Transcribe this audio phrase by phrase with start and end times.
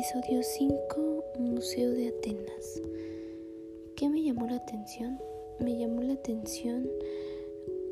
[0.00, 2.80] Episodio 5 Museo de Atenas.
[3.96, 5.20] ¿Qué me llamó la atención?
[5.58, 6.88] Me llamó la atención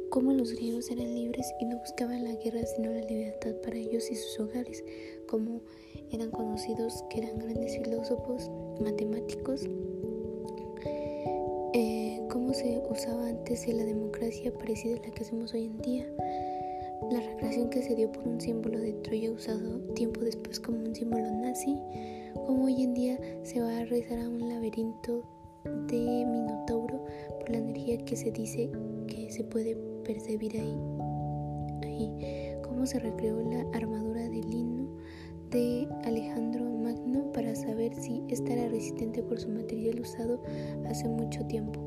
[0.08, 4.10] cómo los griegos eran libres y no buscaban la guerra sino la libertad para ellos
[4.10, 4.82] y sus hogares,
[5.28, 5.60] como
[6.10, 8.50] eran conocidos que eran grandes filósofos,
[8.80, 9.64] matemáticos,
[11.74, 16.06] eh, cómo se usaba antes la democracia parecida a la que hacemos hoy en día
[17.10, 20.94] la recreación que se dio por un símbolo de Troya usado tiempo después como un
[20.94, 21.78] símbolo nazi,
[22.46, 25.22] como hoy en día se va a rezar a un laberinto
[25.64, 27.04] de Minotauro
[27.38, 28.70] por la energía que se dice
[29.06, 30.78] que se puede percibir ahí.
[32.62, 34.88] Cómo se recreó la armadura de lino
[35.50, 40.40] de Alejandro Magno para saber si esta era resistente por su material usado
[40.86, 41.80] hace mucho tiempo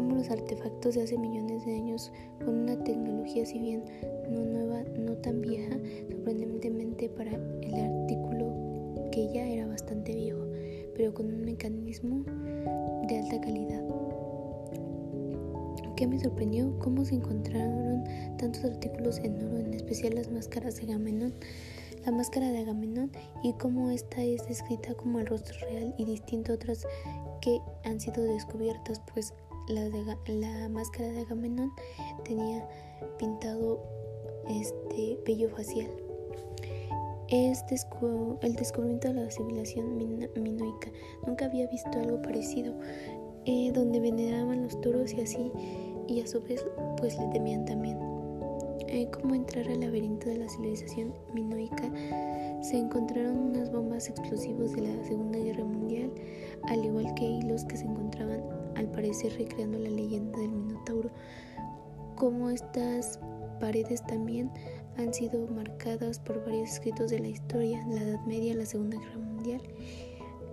[0.00, 2.10] cómo los artefactos de hace millones de años,
[2.42, 3.84] con una tecnología si bien
[4.30, 5.76] no nueva, no tan vieja,
[6.10, 8.50] sorprendentemente para el artículo
[9.12, 10.40] que ya era bastante viejo,
[10.96, 12.24] pero con un mecanismo
[13.08, 13.84] de alta calidad.
[15.96, 16.78] ¿Qué me sorprendió?
[16.78, 18.02] Cómo se encontraron
[18.38, 21.34] tantos artículos en oro, en especial las máscaras de Agamenón,
[22.06, 23.10] la máscara de Agamenón
[23.42, 26.86] y cómo esta es descrita como el rostro real y distinto a otras
[27.42, 29.34] que han sido descubiertas, pues
[29.70, 31.72] la, máscara de Agamenón
[32.24, 32.66] tenía
[33.18, 33.80] pintado
[34.48, 35.90] este vello facial.
[37.28, 37.64] Es
[38.42, 40.90] el descubrimiento de la civilización minoica.
[41.26, 42.74] Nunca había visto algo parecido,
[43.46, 45.52] eh, donde veneraban los toros y así,
[46.08, 46.64] y a su vez
[46.96, 47.98] pues le temían también.
[48.88, 51.92] Eh, como entrar al laberinto de la civilización minoica,
[52.62, 56.10] se encontraron unas bombas explosivas de la Segunda Guerra Mundial,
[56.64, 58.42] al igual que hilos que se encontraban
[58.80, 61.10] al parecer recreando la leyenda del Minotauro,
[62.16, 63.20] como estas
[63.60, 64.50] paredes también
[64.96, 69.18] han sido marcadas por varios escritos de la historia, la Edad Media, la Segunda Guerra
[69.18, 69.62] Mundial,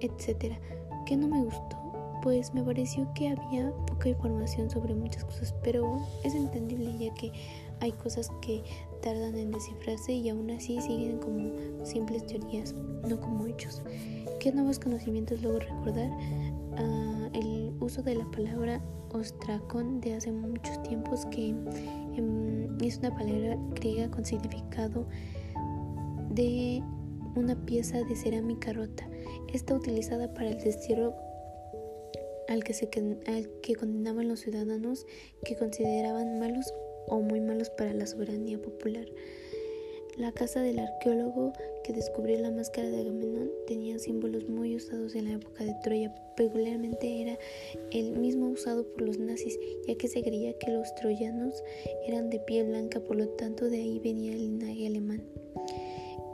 [0.01, 0.55] etc.
[1.05, 1.77] ¿Qué no me gustó?
[2.21, 7.31] Pues me pareció que había poca información sobre muchas cosas, pero es entendible ya que
[7.79, 8.63] hay cosas que
[9.01, 11.51] tardan en descifrarse y aún así siguen como
[11.85, 12.73] simples teorías,
[13.07, 13.81] no como hechos.
[14.39, 16.09] ¿Qué nuevos conocimientos luego recordar?
[16.77, 17.29] Ah,
[17.87, 18.81] uso de la palabra
[19.13, 25.07] ostracón de hace muchos tiempos que em, es una palabra griega con significado
[26.31, 26.83] de
[27.35, 29.09] una pieza de cerámica rota.
[29.53, 31.15] Está utilizada para el destierro
[32.49, 32.89] al que, se,
[33.25, 35.05] al que condenaban los ciudadanos
[35.45, 36.73] que consideraban malos
[37.07, 39.05] o muy malos para la soberanía popular.
[40.17, 45.25] La casa del arqueólogo que descubrió la máscara de Agamenón tenía símbolos muy usados en
[45.25, 46.11] la época de Troya.
[46.35, 47.37] Peculiarmente era
[47.91, 51.63] el mismo usado por los nazis, ya que se creía que los troyanos
[52.07, 55.21] eran de piel blanca, por lo tanto de ahí venía el linaje alemán.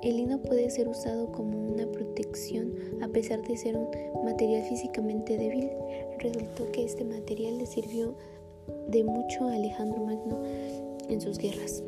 [0.02, 3.90] El lino puede ser usado como una protección a pesar de ser un
[4.24, 5.70] material físicamente débil.
[6.20, 8.16] Resultó que este material le sirvió
[8.88, 10.42] de mucho a Alejandro Magno
[11.10, 11.84] en sus guerras.